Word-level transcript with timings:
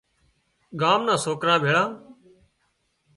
ڳام 0.79 1.01
نان 1.07 1.17
سوڪران 1.23 1.57
ڀڻيان 1.63 1.89